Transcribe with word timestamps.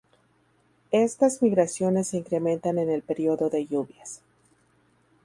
Estas 0.89 1.43
migraciones 1.43 2.07
se 2.07 2.17
incrementan 2.17 2.79
en 2.79 2.89
el 2.89 3.03
periodo 3.03 3.51
de 3.51 3.67
lluvias. 3.67 4.21